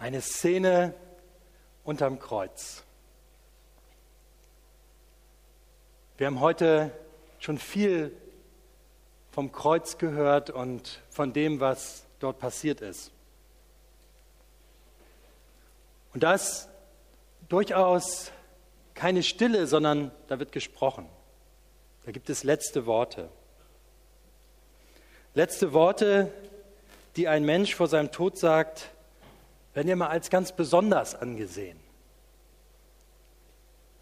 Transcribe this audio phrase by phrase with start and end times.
[0.00, 0.94] Eine Szene
[1.84, 2.84] unterm Kreuz.
[6.16, 6.90] Wir haben heute
[7.38, 8.16] schon viel
[9.30, 13.12] vom Kreuz gehört und von dem, was dort passiert ist.
[16.14, 16.70] Und da ist
[17.50, 18.32] durchaus
[18.94, 21.10] keine Stille, sondern da wird gesprochen.
[22.06, 23.28] Da gibt es letzte Worte.
[25.34, 26.32] Letzte Worte,
[27.16, 28.94] die ein Mensch vor seinem Tod sagt,
[29.74, 31.78] werden ja mal als ganz besonders angesehen.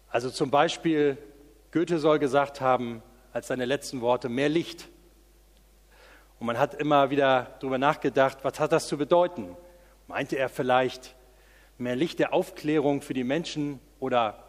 [0.09, 1.17] Also zum Beispiel,
[1.71, 4.87] Goethe soll gesagt haben, als seine letzten Worte, mehr Licht.
[6.39, 9.55] Und man hat immer wieder darüber nachgedacht, was hat das zu bedeuten?
[10.07, 11.15] Meinte er vielleicht
[11.77, 14.43] mehr Licht der Aufklärung für die Menschen oder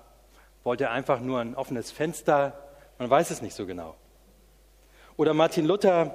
[0.64, 2.58] wollte er einfach nur ein offenes Fenster?
[2.98, 3.96] Man weiß es nicht so genau.
[5.16, 6.14] Oder Martin Luther,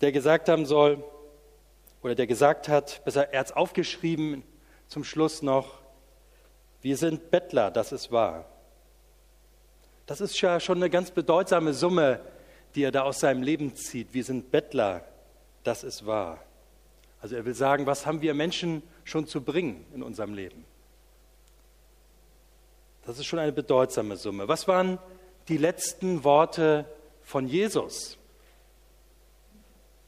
[0.00, 1.04] der gesagt haben soll,
[2.06, 4.44] oder der gesagt hat, besser, er hat es aufgeschrieben
[4.86, 5.80] zum Schluss noch,
[6.80, 8.44] wir sind Bettler, das ist wahr.
[10.06, 12.20] Das ist ja schon eine ganz bedeutsame Summe,
[12.76, 14.14] die er da aus seinem Leben zieht.
[14.14, 15.04] Wir sind Bettler,
[15.64, 16.38] das ist wahr.
[17.20, 20.64] Also er will sagen, was haben wir Menschen schon zu bringen in unserem Leben?
[23.04, 24.46] Das ist schon eine bedeutsame Summe.
[24.46, 25.00] Was waren
[25.48, 26.84] die letzten Worte
[27.24, 28.16] von Jesus?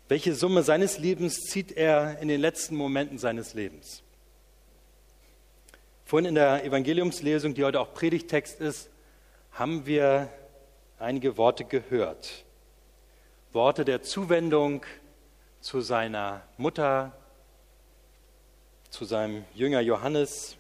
[0.09, 4.03] Welche Summe seines Lebens zieht er in den letzten Momenten seines Lebens?
[6.07, 8.89] Vorhin in der Evangeliumslesung, die heute auch Predigtext ist,
[9.53, 10.33] haben wir
[10.99, 12.47] einige Worte gehört.
[13.53, 14.87] Worte der Zuwendung
[15.61, 17.13] zu seiner Mutter,
[18.89, 20.57] zu seinem Jünger Johannes,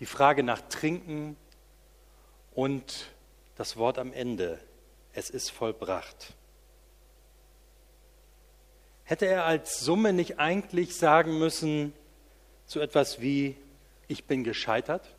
[0.00, 1.36] die Frage nach Trinken
[2.54, 3.10] und
[3.56, 4.58] das Wort am Ende,
[5.12, 6.37] es ist vollbracht.
[9.08, 11.94] Hätte er als Summe nicht eigentlich sagen müssen,
[12.66, 13.56] so etwas wie,
[14.06, 15.14] ich bin gescheitert?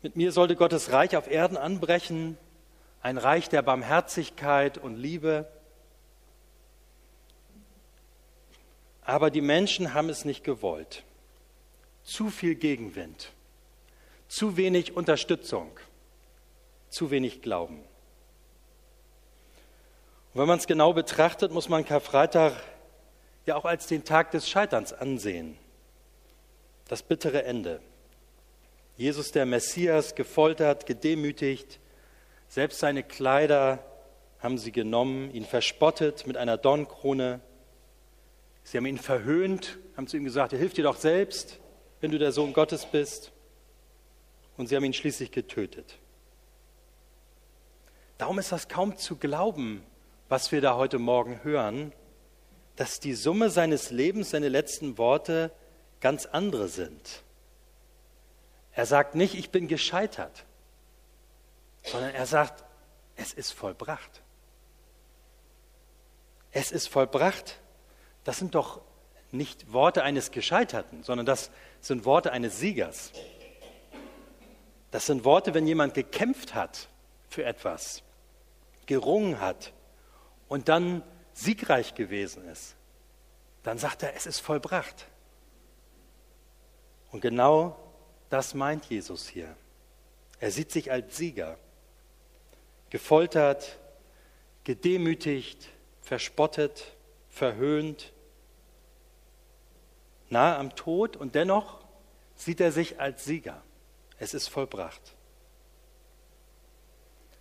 [0.00, 2.38] Mit mir sollte Gottes Reich auf Erden anbrechen,
[3.02, 5.46] ein Reich der Barmherzigkeit und Liebe.
[9.02, 11.04] Aber die Menschen haben es nicht gewollt.
[12.04, 13.32] Zu viel Gegenwind,
[14.28, 15.78] zu wenig Unterstützung,
[16.88, 17.85] zu wenig Glauben.
[20.36, 22.52] Und wenn man es genau betrachtet, muss man Karfreitag
[23.46, 25.56] ja auch als den Tag des Scheiterns ansehen.
[26.88, 27.80] Das bittere Ende.
[28.98, 31.80] Jesus der Messias gefoltert, gedemütigt,
[32.48, 33.82] selbst seine Kleider
[34.38, 37.40] haben sie genommen, ihn verspottet mit einer Dornkrone.
[38.62, 41.60] Sie haben ihn verhöhnt, haben zu ihm gesagt, er hilft dir doch selbst,
[42.02, 43.32] wenn du der Sohn Gottes bist.
[44.58, 45.96] Und sie haben ihn schließlich getötet.
[48.18, 49.82] Darum ist das kaum zu glauben,
[50.28, 51.92] was wir da heute Morgen hören,
[52.74, 55.52] dass die Summe seines Lebens, seine letzten Worte
[56.00, 57.22] ganz andere sind.
[58.72, 60.44] Er sagt nicht, ich bin gescheitert,
[61.82, 62.64] sondern er sagt,
[63.16, 64.22] es ist vollbracht.
[66.52, 67.58] Es ist vollbracht.
[68.24, 68.82] Das sind doch
[69.30, 71.50] nicht Worte eines Gescheiterten, sondern das
[71.80, 73.12] sind Worte eines Siegers.
[74.90, 76.88] Das sind Worte, wenn jemand gekämpft hat
[77.28, 78.02] für etwas,
[78.86, 79.72] gerungen hat,
[80.48, 81.02] und dann
[81.32, 82.76] siegreich gewesen ist,
[83.62, 85.06] dann sagt er, es ist vollbracht.
[87.10, 87.78] Und genau
[88.30, 89.54] das meint Jesus hier.
[90.38, 91.58] Er sieht sich als Sieger,
[92.90, 93.78] gefoltert,
[94.64, 95.68] gedemütigt,
[96.02, 96.92] verspottet,
[97.28, 98.12] verhöhnt,
[100.28, 101.84] nahe am Tod und dennoch
[102.34, 103.62] sieht er sich als Sieger.
[104.18, 105.14] Es ist vollbracht.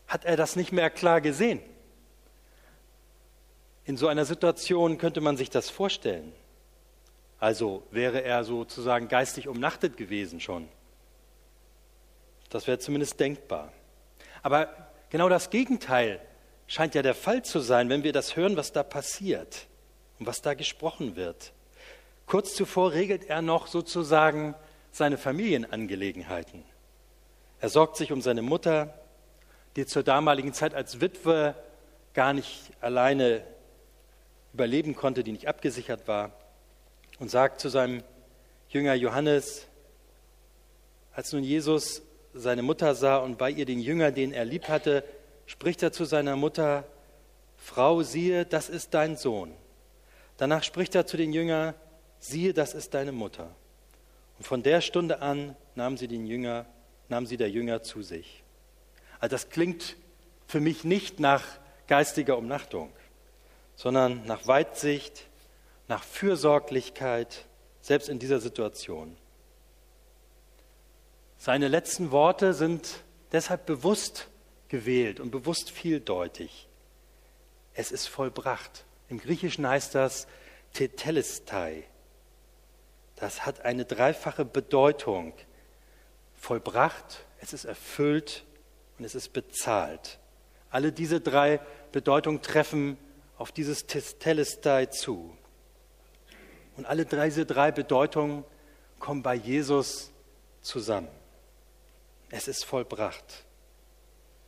[0.08, 1.62] Hat er das nicht mehr klar gesehen?
[3.86, 6.34] In so einer Situation könnte man sich das vorstellen.
[7.40, 10.68] Also wäre er sozusagen geistig umnachtet gewesen schon.
[12.50, 13.72] Das wäre zumindest denkbar.
[14.42, 14.70] Aber
[15.10, 16.20] genau das Gegenteil
[16.68, 19.68] scheint ja der Fall zu sein, wenn wir das hören, was da passiert
[20.20, 21.54] und was da gesprochen wird.
[22.26, 24.56] Kurz zuvor regelt er noch sozusagen
[24.92, 26.64] seine Familienangelegenheiten.
[27.60, 28.98] Er sorgt sich um seine Mutter,
[29.76, 31.56] die zur damaligen Zeit als Witwe
[32.14, 33.44] gar nicht alleine
[34.56, 36.32] überleben konnte, die nicht abgesichert war,
[37.20, 38.04] und sagt zu seinem
[38.70, 39.68] Jünger Johannes,
[41.14, 42.02] als nun Jesus
[42.34, 45.04] seine Mutter sah und bei ihr den Jünger, den er lieb hatte,
[45.46, 46.86] spricht er zu seiner Mutter,
[47.58, 49.54] Frau, siehe, das ist dein Sohn.
[50.38, 51.74] Danach spricht er zu den Jüngern,
[52.20, 53.54] siehe, das ist deine Mutter.
[54.38, 56.66] Und von der Stunde an nahm sie den Jünger,
[57.10, 58.44] nahm sie der Jünger zu sich.
[59.20, 59.98] Also das klingt
[60.48, 61.44] für mich nicht nach
[61.88, 62.92] geistiger Umnachtung
[63.76, 65.28] sondern nach Weitsicht,
[65.88, 67.46] nach Fürsorglichkeit,
[67.82, 69.16] selbst in dieser Situation.
[71.38, 74.28] Seine letzten Worte sind deshalb bewusst
[74.70, 76.68] gewählt und bewusst vieldeutig.
[77.74, 78.86] Es ist vollbracht.
[79.10, 80.28] Im Griechischen heißt das
[80.74, 81.84] Tetelestai.
[83.18, 85.34] Das hat eine dreifache Bedeutung.
[86.36, 88.44] Vollbracht, es ist erfüllt
[88.98, 90.20] und es ist bezahlt.
[90.70, 91.60] Alle diese drei
[91.92, 92.98] Bedeutungen treffen
[93.38, 95.36] auf dieses Tetelestai zu.
[96.78, 98.44] Und alle diese drei Bedeutungen
[99.00, 100.12] kommen bei Jesus
[100.62, 101.10] zusammen.
[102.30, 103.46] Es ist vollbracht.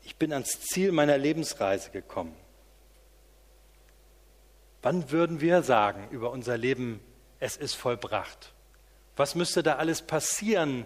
[0.04, 2.36] Ich bin ans Ziel meiner Lebensreise gekommen.
[4.82, 7.02] Wann würden wir sagen über unser Leben,
[7.40, 8.54] es ist vollbracht?
[9.16, 10.86] Was müsste da alles passieren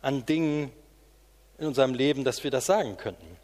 [0.00, 0.72] an Dingen
[1.58, 3.36] in unserem Leben, dass wir das sagen könnten?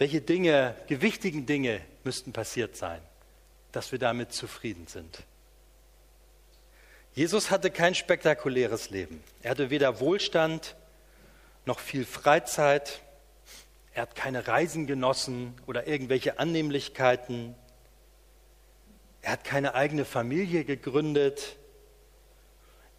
[0.00, 3.02] Welche Dinge, gewichtigen Dinge müssten passiert sein,
[3.70, 5.24] dass wir damit zufrieden sind?
[7.12, 9.22] Jesus hatte kein spektakuläres Leben.
[9.42, 10.74] Er hatte weder Wohlstand
[11.66, 13.02] noch viel Freizeit.
[13.92, 17.54] Er hat keine Reisen genossen oder irgendwelche Annehmlichkeiten.
[19.20, 21.56] Er hat keine eigene Familie gegründet.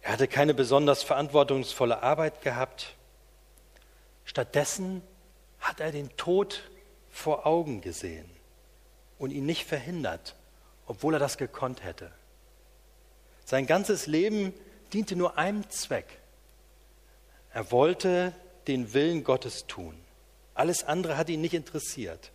[0.02, 2.94] Er hatte keine besonders verantwortungsvolle Arbeit gehabt.
[4.24, 5.02] Stattdessen
[5.58, 6.62] hat er den Tod
[7.12, 8.28] vor Augen gesehen
[9.18, 10.34] und ihn nicht verhindert,
[10.86, 12.10] obwohl er das gekonnt hätte.
[13.44, 14.52] Sein ganzes Leben
[14.92, 16.18] diente nur einem Zweck.
[17.52, 18.34] Er wollte
[18.66, 19.94] den Willen Gottes tun.
[20.54, 22.32] Alles andere hat ihn nicht interessiert.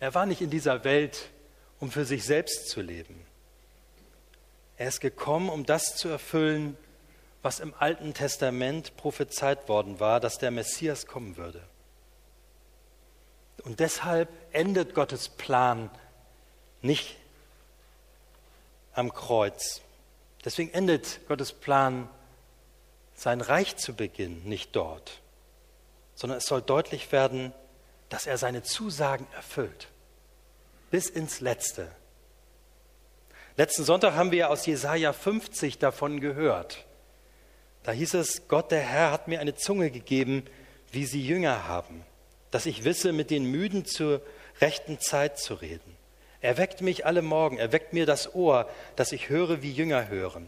[0.00, 1.30] Er war nicht in dieser Welt,
[1.80, 3.24] um für sich selbst zu leben.
[4.76, 6.76] Er ist gekommen, um das zu erfüllen,
[7.42, 11.62] was im Alten Testament prophezeit worden war, dass der Messias kommen würde.
[13.64, 15.90] Und deshalb endet Gottes Plan
[16.82, 17.16] nicht
[18.92, 19.80] am Kreuz.
[20.44, 22.08] Deswegen endet Gottes Plan,
[23.14, 25.20] sein Reich zu beginnen, nicht dort,
[26.14, 27.52] sondern es soll deutlich werden,
[28.08, 29.88] dass er seine Zusagen erfüllt.
[30.90, 31.90] Bis ins Letzte.
[33.56, 36.84] Letzten Sonntag haben wir aus Jesaja 50 davon gehört.
[37.84, 40.44] Da hieß es: Gott, der Herr, hat mir eine Zunge gegeben,
[40.90, 42.04] wie sie Jünger haben,
[42.54, 44.22] dass ich wisse, mit den Müden zur
[44.60, 45.96] rechten Zeit zu reden.
[46.40, 50.06] Er weckt mich alle Morgen, er weckt mir das Ohr, dass ich höre, wie Jünger
[50.06, 50.46] hören.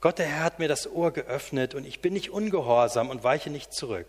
[0.00, 3.50] Gott, der Herr, hat mir das Ohr geöffnet und ich bin nicht ungehorsam und weiche
[3.50, 4.08] nicht zurück.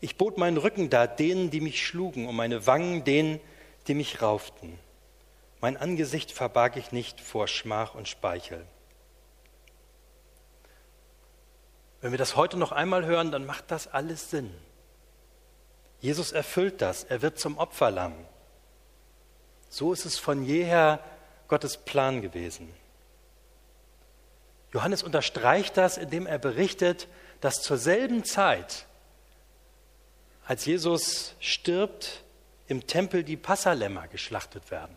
[0.00, 3.38] Ich bot meinen Rücken da denen, die mich schlugen, und meine Wangen denen,
[3.86, 4.80] die mich rauften.
[5.60, 8.66] Mein Angesicht verbarg ich nicht vor Schmach und Speichel.
[12.00, 14.52] Wenn wir das heute noch einmal hören, dann macht das alles Sinn.
[16.00, 18.14] Jesus erfüllt das, er wird zum Opferlamm.
[19.68, 21.00] So ist es von jeher
[21.48, 22.72] Gottes Plan gewesen.
[24.72, 27.08] Johannes unterstreicht das, indem er berichtet,
[27.40, 28.86] dass zur selben Zeit,
[30.46, 32.22] als Jesus stirbt,
[32.68, 34.96] im Tempel die Passalämmer geschlachtet werden.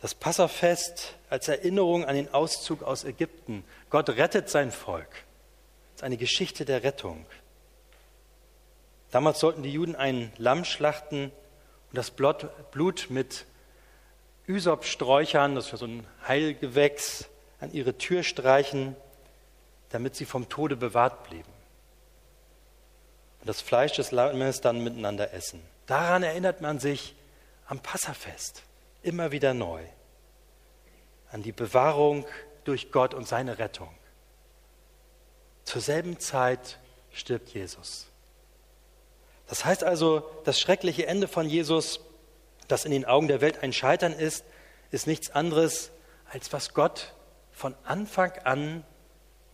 [0.00, 3.64] Das Passafest als Erinnerung an den Auszug aus Ägypten.
[3.88, 5.08] Gott rettet sein Volk.
[5.08, 7.24] Das ist eine Geschichte der Rettung.
[9.16, 11.32] Damals sollten die Juden ein Lamm schlachten
[11.88, 13.46] und das Blut mit
[14.46, 17.24] Ysop-Sträuchern, das war so ein Heilgewächs,
[17.58, 18.94] an ihre Tür streichen,
[19.88, 21.50] damit sie vom Tode bewahrt blieben.
[23.40, 25.62] Und das Fleisch des Lammes dann miteinander essen.
[25.86, 27.14] Daran erinnert man sich
[27.68, 28.64] am Passafest
[29.02, 29.80] immer wieder neu.
[31.32, 32.26] An die Bewahrung
[32.64, 33.94] durch Gott und seine Rettung.
[35.64, 36.78] Zur selben Zeit
[37.12, 38.08] stirbt Jesus.
[39.48, 42.00] Das heißt also, das schreckliche Ende von Jesus,
[42.68, 44.44] das in den Augen der Welt ein Scheitern ist,
[44.90, 45.90] ist nichts anderes,
[46.30, 47.14] als was Gott
[47.52, 48.84] von Anfang an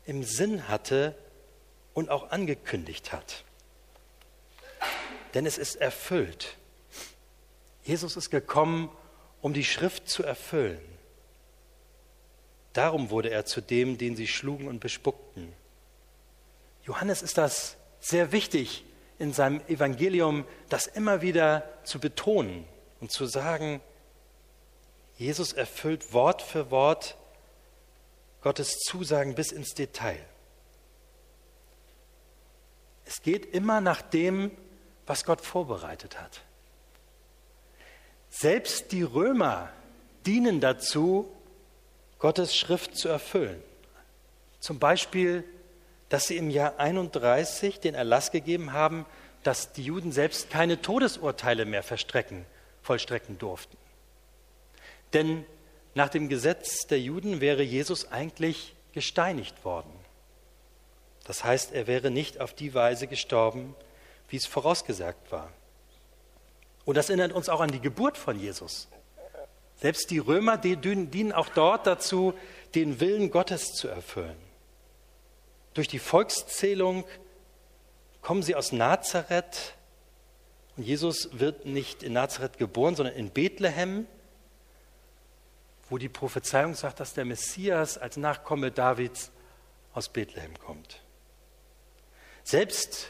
[0.07, 1.15] im Sinn hatte
[1.95, 3.45] und auch angekündigt hat.
[5.35, 6.57] Denn es ist erfüllt.
[7.85, 8.91] Jesus ist gekommen,
[9.41, 10.81] um die Schrift zu erfüllen.
[12.73, 15.53] Darum wurde er zu dem, den sie schlugen und bespuckten.
[16.85, 18.85] Johannes ist das sehr wichtig
[19.23, 22.67] in seinem Evangelium, das immer wieder zu betonen
[23.01, 23.81] und zu sagen,
[25.17, 27.17] Jesus erfüllt Wort für Wort
[28.41, 30.19] Gottes Zusagen bis ins Detail.
[33.05, 34.51] Es geht immer nach dem,
[35.07, 36.43] was Gott vorbereitet hat.
[38.29, 39.71] Selbst die Römer
[40.27, 41.31] dienen dazu,
[42.19, 43.63] Gottes Schrift zu erfüllen.
[44.59, 45.45] Zum Beispiel,
[46.13, 49.07] dass sie im Jahr 31 den Erlass gegeben haben,
[49.45, 52.45] dass die Juden selbst keine Todesurteile mehr verstrecken,
[52.83, 53.79] vollstrecken durften.
[55.15, 55.47] Denn
[55.95, 59.91] nach dem Gesetz der Juden wäre Jesus eigentlich gesteinigt worden.
[61.25, 63.75] Das heißt, er wäre nicht auf die Weise gestorben,
[64.29, 65.51] wie es vorausgesagt war.
[66.85, 68.87] Und das erinnert uns auch an die Geburt von Jesus.
[69.77, 72.35] Selbst die Römer die dienen auch dort dazu,
[72.75, 74.52] den Willen Gottes zu erfüllen.
[75.75, 77.05] Durch die Volkszählung
[78.21, 79.75] kommen sie aus Nazareth
[80.77, 84.07] und Jesus wird nicht in Nazareth geboren, sondern in Bethlehem,
[85.91, 89.31] wo die Prophezeiung sagt, dass der Messias als Nachkomme Davids
[89.93, 91.03] aus Bethlehem kommt.
[92.45, 93.09] Selbst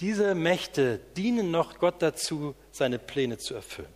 [0.00, 3.92] diese Mächte dienen noch Gott dazu, seine Pläne zu erfüllen.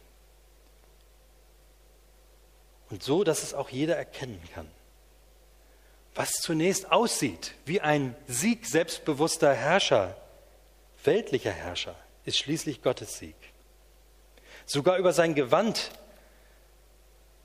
[2.90, 4.70] Und so, dass es auch jeder erkennen kann.
[6.14, 10.16] Was zunächst aussieht wie ein Sieg selbstbewusster Herrscher,
[11.02, 13.34] weltlicher Herrscher, ist schließlich Gottes Sieg.
[14.64, 15.90] Sogar über sein Gewand,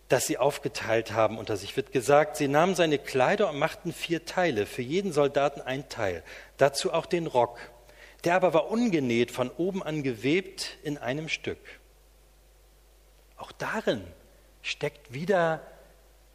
[0.07, 4.25] das sie aufgeteilt haben unter sich, wird gesagt, sie nahmen seine Kleider und machten vier
[4.25, 6.23] Teile, für jeden Soldaten ein Teil,
[6.57, 7.59] dazu auch den Rock.
[8.23, 11.59] Der aber war ungenäht, von oben an gewebt in einem Stück.
[13.37, 14.05] Auch darin
[14.61, 15.61] steckt wieder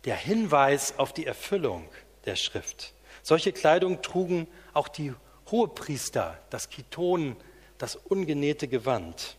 [0.05, 1.88] der Hinweis auf die Erfüllung
[2.26, 2.93] der Schrift.
[3.23, 5.14] Solche Kleidung trugen auch die
[5.50, 7.37] Hohepriester, das Kiton,
[7.78, 9.37] das ungenähte Gewand.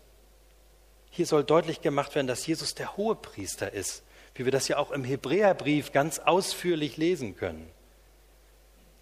[1.10, 4.92] Hier soll deutlich gemacht werden, dass Jesus der Hohepriester ist, wie wir das ja auch
[4.92, 7.70] im Hebräerbrief ganz ausführlich lesen können,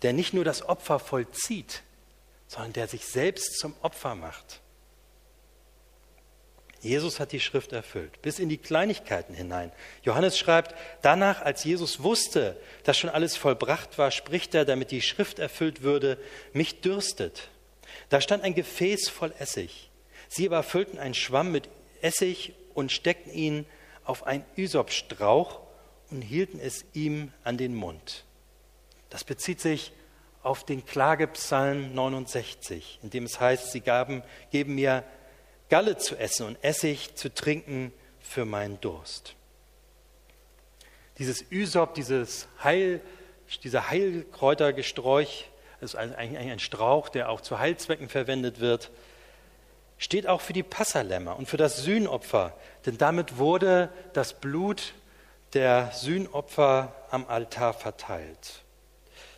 [0.04, 1.84] der nicht nur das Opfer vollzieht,
[2.48, 4.62] sondern der sich selbst zum Opfer macht.
[6.84, 9.72] Jesus hat die Schrift erfüllt, bis in die Kleinigkeiten hinein.
[10.04, 15.02] Johannes schreibt, danach, als Jesus wusste, dass schon alles vollbracht war, spricht er, damit die
[15.02, 16.18] Schrift erfüllt würde,
[16.52, 17.50] mich dürstet.
[18.10, 19.90] Da stand ein Gefäß voll Essig.
[20.28, 21.70] Sie aber füllten einen Schwamm mit
[22.02, 23.66] Essig und steckten ihn
[24.04, 25.62] auf einen Ysopstrauch
[26.12, 28.25] und hielten es ihm an den Mund.
[29.10, 29.94] Das bezieht sich
[30.42, 34.22] auf den Klagepsalm 69, in dem es heißt, sie gaben,
[34.52, 35.06] geben mir
[35.74, 39.34] Galle zu essen und Essig zu trinken für meinen Durst.
[41.18, 43.01] Dieses Ysop, dieses Heil,
[43.63, 45.46] dieser Heilkräutergesträuch,
[45.82, 48.92] ist eigentlich ein Strauch, der auch zu Heilzwecken verwendet wird,
[49.98, 54.94] steht auch für die Passalämmer und für das Sühnopfer, denn damit wurde das Blut
[55.53, 58.62] der Sühnopfer am Altar verteilt.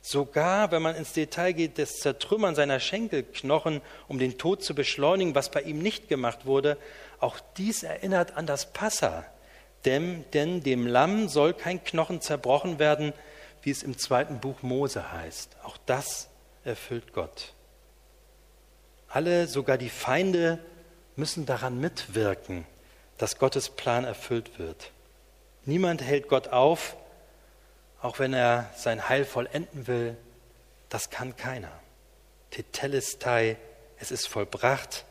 [0.08, 5.34] Sogar, wenn man ins Detail geht, das Zertrümmern seiner Schenkelknochen, um den Tod zu beschleunigen,
[5.34, 6.78] was bei ihm nicht gemacht wurde,
[7.20, 9.26] auch dies erinnert an das Passa.
[9.84, 13.14] Denn, denn dem Lamm soll kein Knochen zerbrochen werden,
[13.64, 15.56] wie es im zweiten Buch Mose heißt.
[15.64, 16.30] Auch das
[16.64, 17.54] erfüllt Gott.
[19.08, 20.60] Alle, sogar die Feinde,
[21.16, 22.68] müssen daran mitwirken,
[23.18, 24.92] dass Gottes Plan erfüllt wird.
[25.66, 26.96] Niemand hält Gott auf,
[28.02, 30.18] auch wenn er sein Heil vollenden will,
[30.90, 31.72] das kann keiner.
[32.52, 33.58] Tetelestai,
[33.98, 35.06] es ist vollbracht,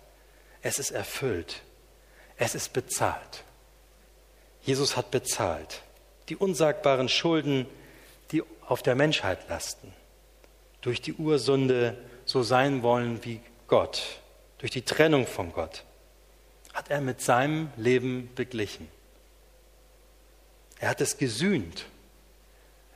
[0.63, 1.63] es ist erfüllt,
[2.37, 3.45] es ist bezahlt.
[4.63, 5.83] Jesus hat bezahlt.
[6.29, 7.67] Die unsagbaren Schulden,
[8.31, 9.93] die auf der Menschheit lasten,
[10.81, 14.21] durch die Ursünde so sein wollen wie Gott,
[14.59, 15.85] durch die Trennung von Gott,
[16.73, 18.89] hat er mit seinem Leben beglichen.
[20.79, 21.87] Er hat es gesühnt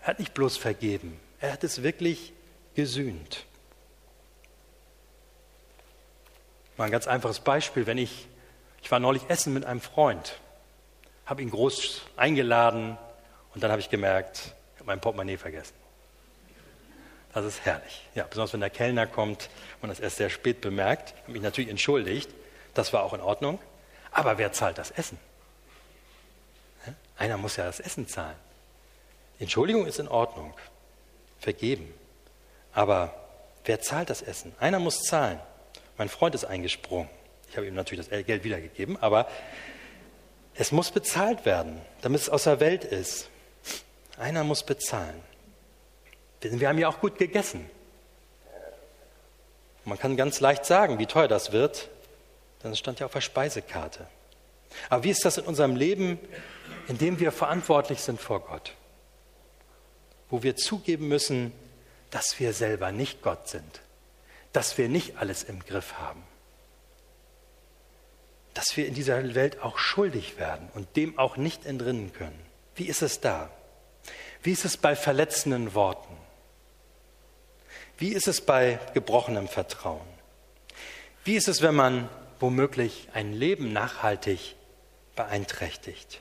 [0.08, 2.32] er hat nicht bloß vergeben, er hat es wirklich
[2.74, 3.44] gesühnt.
[6.78, 8.26] Mal ein ganz einfaches Beispiel, wenn ich,
[8.82, 10.40] ich war neulich essen mit einem Freund,
[11.26, 12.96] habe ihn groß eingeladen
[13.52, 15.74] und dann habe ich gemerkt, ich habe mein Portemonnaie vergessen.
[17.34, 18.08] Das ist herrlich.
[18.14, 19.50] Ja, besonders wenn der Kellner kommt
[19.82, 22.30] und das erst sehr spät bemerkt, habe mich natürlich entschuldigt.
[22.72, 23.58] Das war auch in Ordnung.
[24.10, 25.18] Aber wer zahlt das Essen?
[27.18, 28.47] Einer muss ja das Essen zahlen.
[29.38, 30.52] Entschuldigung ist in Ordnung,
[31.38, 31.92] vergeben.
[32.72, 33.14] Aber
[33.64, 34.54] wer zahlt das Essen?
[34.58, 35.40] Einer muss zahlen.
[35.96, 37.08] Mein Freund ist eingesprungen.
[37.50, 39.28] Ich habe ihm natürlich das Geld wiedergegeben, aber
[40.54, 43.28] es muss bezahlt werden, damit es aus der Welt ist.
[44.18, 45.22] Einer muss bezahlen.
[46.40, 47.68] Wir haben ja auch gut gegessen.
[49.84, 51.88] Man kann ganz leicht sagen, wie teuer das wird,
[52.62, 54.06] denn es stand ja auf der Speisekarte.
[54.90, 56.18] Aber wie ist das in unserem Leben,
[56.88, 58.74] in dem wir verantwortlich sind vor Gott?
[60.30, 61.52] Wo wir zugeben müssen,
[62.10, 63.80] dass wir selber nicht Gott sind,
[64.52, 66.22] dass wir nicht alles im Griff haben,
[68.54, 72.38] dass wir in dieser Welt auch schuldig werden und dem auch nicht entrinnen können.
[72.74, 73.50] Wie ist es da?
[74.42, 76.16] Wie ist es bei verletzenden Worten?
[77.98, 80.06] Wie ist es bei gebrochenem Vertrauen?
[81.24, 82.08] Wie ist es, wenn man
[82.38, 84.54] womöglich ein Leben nachhaltig
[85.16, 86.20] beeinträchtigt?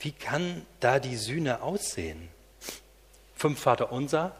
[0.00, 2.28] Wie kann da die Sühne aussehen?
[3.44, 4.34] Fünf Vater unser,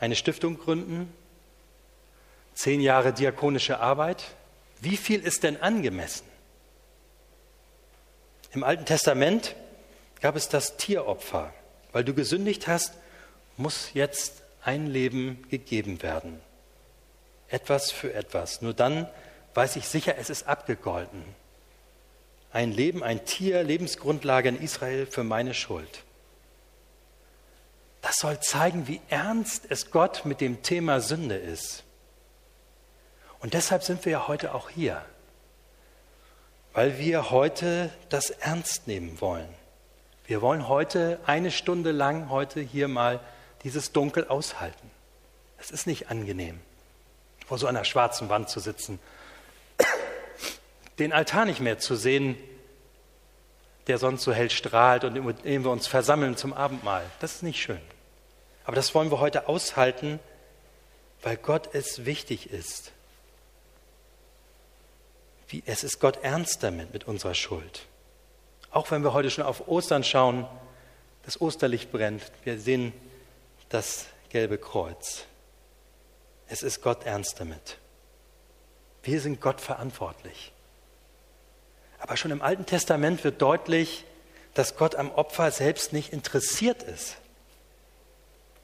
[0.00, 1.14] eine Stiftung gründen,
[2.54, 4.24] zehn Jahre diakonische Arbeit.
[4.80, 6.26] Wie viel ist denn angemessen?
[8.50, 9.54] Im Alten Testament
[10.20, 11.54] gab es das Tieropfer.
[11.92, 12.94] Weil du gesündigt hast,
[13.56, 16.40] muss jetzt ein Leben gegeben werden.
[17.46, 18.60] Etwas für etwas.
[18.60, 19.08] Nur dann
[19.54, 21.22] weiß ich sicher, es ist abgegolten.
[22.50, 26.02] Ein Leben, ein Tier, Lebensgrundlage in Israel für meine Schuld.
[28.02, 31.84] Das soll zeigen, wie ernst es Gott mit dem Thema Sünde ist.
[33.40, 35.04] Und deshalb sind wir ja heute auch hier,
[36.72, 39.48] weil wir heute das ernst nehmen wollen.
[40.26, 43.20] Wir wollen heute eine Stunde lang heute hier mal
[43.64, 44.90] dieses Dunkel aushalten.
[45.58, 46.60] Es ist nicht angenehm,
[47.46, 48.98] vor so einer schwarzen Wand zu sitzen,
[50.98, 52.36] den Altar nicht mehr zu sehen,
[53.90, 57.04] der sonst so hell strahlt und in dem wir uns versammeln zum Abendmahl.
[57.18, 57.80] Das ist nicht schön.
[58.64, 60.20] Aber das wollen wir heute aushalten,
[61.22, 62.92] weil Gott es wichtig ist.
[65.48, 67.86] Wie, es ist Gott ernst damit, mit unserer Schuld.
[68.70, 70.46] Auch wenn wir heute schon auf Ostern schauen,
[71.24, 72.92] das Osterlicht brennt, wir sehen
[73.70, 75.24] das gelbe Kreuz.
[76.46, 77.78] Es ist Gott ernst damit.
[79.02, 80.52] Wir sind Gott verantwortlich.
[82.00, 84.04] Aber schon im Alten Testament wird deutlich,
[84.54, 87.16] dass Gott am Opfer selbst nicht interessiert ist.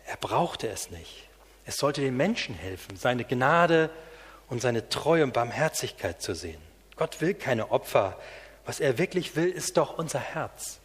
[0.06, 1.28] Er brauchte es nicht.
[1.64, 3.90] Es sollte den Menschen helfen, seine Gnade
[4.48, 6.60] und seine Treue und Barmherzigkeit zu sehen.
[6.96, 8.18] Gott will keine Opfer.
[8.64, 10.78] Was er wirklich will, ist doch unser Herz,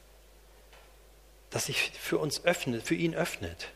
[1.49, 3.69] das sich für uns öffnet, für ihn öffnet.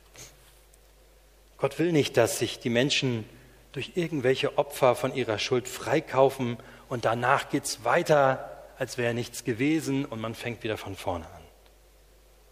[1.58, 3.28] Gott will nicht, dass sich die Menschen
[3.72, 6.58] durch irgendwelche Opfer von ihrer Schuld freikaufen
[6.90, 11.26] und danach geht es weiter als wäre nichts gewesen und man fängt wieder von vorne
[11.26, 11.42] an.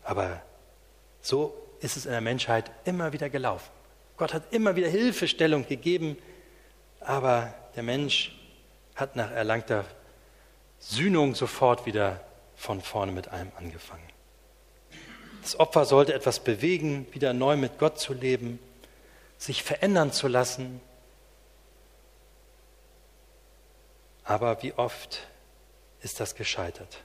[0.03, 0.41] Aber
[1.21, 3.69] so ist es in der Menschheit immer wieder gelaufen.
[4.17, 6.17] Gott hat immer wieder Hilfestellung gegeben,
[6.99, 8.39] aber der Mensch
[8.95, 9.85] hat nach erlangter
[10.79, 12.21] Sühnung sofort wieder
[12.55, 14.07] von vorne mit allem angefangen.
[15.41, 18.59] Das Opfer sollte etwas bewegen, wieder neu mit Gott zu leben,
[19.37, 20.79] sich verändern zu lassen.
[24.23, 25.27] Aber wie oft
[26.03, 26.99] ist das gescheitert.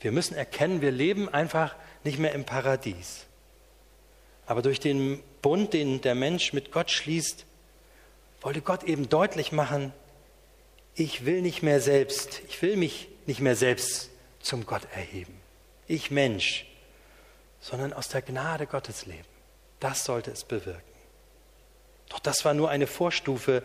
[0.00, 3.26] Wir müssen erkennen, wir leben einfach nicht mehr im Paradies.
[4.46, 7.44] Aber durch den Bund, den der Mensch mit Gott schließt,
[8.40, 9.92] wollte Gott eben deutlich machen,
[10.94, 15.38] ich will nicht mehr selbst, ich will mich nicht mehr selbst zum Gott erheben.
[15.86, 16.66] Ich Mensch,
[17.60, 19.28] sondern aus der Gnade Gottes leben.
[19.78, 20.82] Das sollte es bewirken.
[22.08, 23.62] Doch das war nur eine Vorstufe,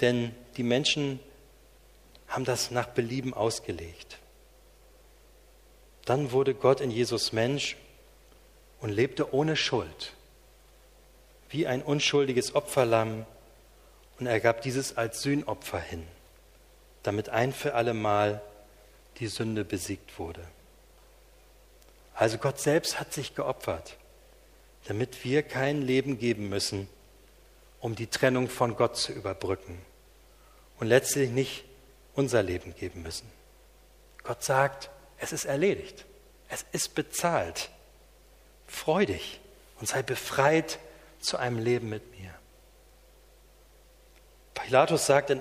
[0.00, 1.20] denn die Menschen
[2.28, 4.18] haben das nach Belieben ausgelegt.
[6.04, 7.76] Dann wurde Gott in Jesus Mensch
[8.80, 10.14] und lebte ohne Schuld,
[11.50, 13.26] wie ein unschuldiges Opferlamm,
[14.18, 16.04] und er gab dieses als Sühnopfer hin,
[17.04, 18.42] damit ein für allemal
[19.20, 20.42] die Sünde besiegt wurde.
[22.14, 23.96] Also Gott selbst hat sich geopfert,
[24.86, 26.88] damit wir kein Leben geben müssen,
[27.80, 29.78] um die Trennung von Gott zu überbrücken
[30.80, 31.64] und letztlich nicht
[32.18, 33.30] unser Leben geben müssen.
[34.24, 36.04] Gott sagt, es ist erledigt,
[36.48, 37.70] es ist bezahlt.
[38.66, 39.40] Freu dich
[39.78, 40.80] und sei befreit
[41.20, 42.34] zu einem Leben mit mir.
[44.54, 45.34] Pilatus sagt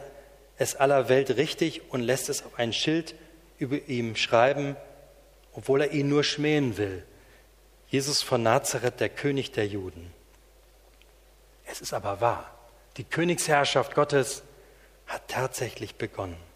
[0.57, 3.15] es aller Welt richtig und lässt es auf ein Schild
[3.57, 4.77] über ihm schreiben,
[5.53, 7.03] obwohl er ihn nur schmähen will.
[7.87, 10.13] Jesus von Nazareth, der König der Juden.
[11.65, 12.53] Es ist aber wahr.
[12.97, 14.43] Die Königsherrschaft Gottes
[15.07, 16.46] hat tatsächlich begonnen.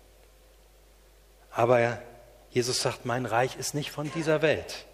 [1.51, 2.01] Aber
[2.49, 4.85] Jesus sagt, mein Reich ist nicht von dieser Welt.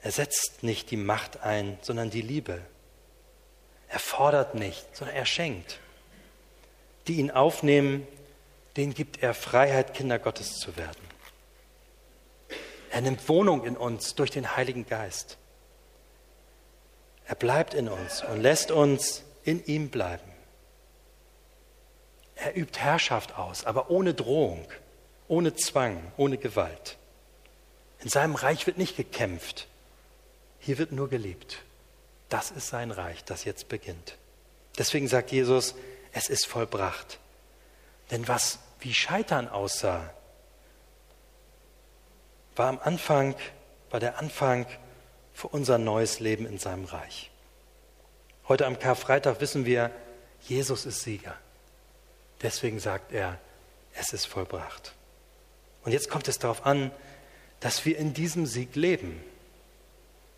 [0.00, 2.60] Er setzt nicht die Macht ein, sondern die Liebe.
[3.88, 5.78] Er fordert nicht, sondern er schenkt.
[7.06, 8.06] Die ihn aufnehmen,
[8.76, 11.12] denen gibt er Freiheit, Kinder Gottes zu werden.
[12.90, 15.38] Er nimmt Wohnung in uns durch den Heiligen Geist.
[17.26, 20.30] Er bleibt in uns und lässt uns in ihm bleiben.
[22.34, 24.66] Er übt Herrschaft aus, aber ohne Drohung
[25.28, 26.98] ohne Zwang, ohne Gewalt.
[28.00, 29.68] In seinem Reich wird nicht gekämpft,
[30.58, 31.62] hier wird nur gelebt.
[32.28, 34.16] Das ist sein Reich, das jetzt beginnt.
[34.78, 35.74] Deswegen sagt Jesus,
[36.12, 37.18] es ist vollbracht.
[38.10, 40.12] Denn was wie Scheitern aussah,
[42.56, 43.34] war am Anfang,
[43.90, 44.66] war der Anfang
[45.32, 47.30] für unser neues Leben in seinem Reich.
[48.48, 49.90] Heute am Karfreitag wissen wir,
[50.42, 51.36] Jesus ist Sieger.
[52.42, 53.38] Deswegen sagt er,
[53.94, 54.94] es ist vollbracht.
[55.84, 56.90] Und jetzt kommt es darauf an,
[57.60, 59.22] dass wir in diesem Sieg leben,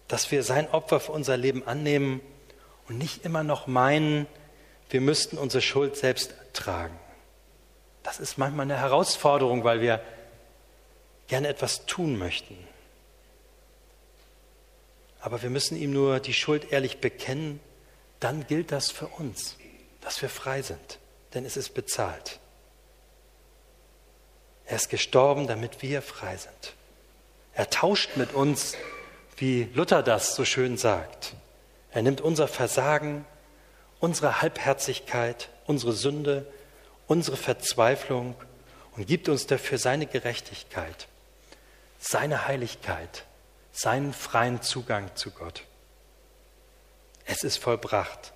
[0.08, 2.20] dass wir sein Opfer für unser Leben annehmen
[2.88, 4.26] und nicht immer noch meinen,
[4.90, 6.98] wir müssten unsere Schuld selbst tragen.
[8.02, 10.00] Das ist manchmal eine Herausforderung, weil wir
[11.26, 12.56] gerne etwas tun möchten.
[15.20, 17.60] Aber wir müssen ihm nur die Schuld ehrlich bekennen,
[18.20, 19.56] dann gilt das für uns,
[20.02, 20.98] dass wir frei sind,
[21.32, 22.40] denn es ist bezahlt.
[24.66, 26.74] Er ist gestorben, damit wir frei sind.
[27.54, 28.76] Er tauscht mit uns,
[29.36, 31.34] wie Luther das so schön sagt.
[31.90, 33.24] Er nimmt unser Versagen,
[34.00, 36.46] unsere Halbherzigkeit, unsere Sünde,
[37.06, 38.34] unsere Verzweiflung
[38.96, 41.08] und gibt uns dafür seine Gerechtigkeit,
[41.98, 43.24] seine Heiligkeit,
[43.72, 45.64] seinen freien Zugang zu Gott.
[47.26, 48.32] Es ist vollbracht.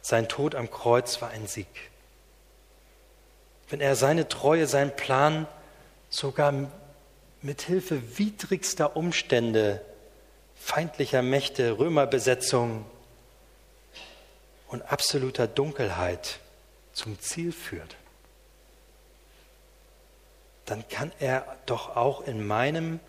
[0.00, 1.90] Sein Tod am Kreuz war ein Sieg.
[3.68, 5.46] Wenn er seine Treue, seinen Plan
[6.12, 6.70] sogar
[7.40, 9.80] mit Hilfe widrigster Umstände,
[10.54, 12.84] feindlicher Mächte, Römerbesetzung
[14.68, 16.38] und absoluter Dunkelheit
[16.92, 17.96] zum Ziel führt,
[20.66, 23.00] dann kann er doch auch in meinem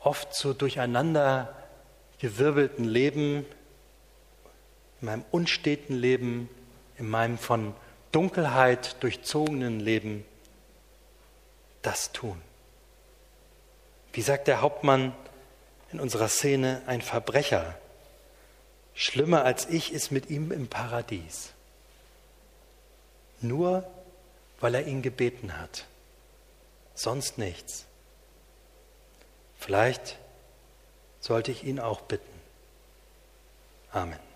[0.00, 1.54] oft so durcheinander
[2.20, 3.44] gewirbelten Leben,
[5.00, 6.48] in meinem unsteten Leben,
[6.98, 7.74] in meinem von
[8.12, 10.24] Dunkelheit durchzogenen Leben
[11.86, 12.40] das tun.
[14.12, 15.14] Wie sagt der Hauptmann
[15.92, 17.78] in unserer Szene, ein Verbrecher,
[18.94, 21.50] schlimmer als ich ist mit ihm im Paradies.
[23.40, 23.86] Nur
[24.60, 25.86] weil er ihn gebeten hat,
[26.94, 27.84] sonst nichts.
[29.58, 30.18] Vielleicht
[31.20, 32.40] sollte ich ihn auch bitten.
[33.92, 34.33] Amen.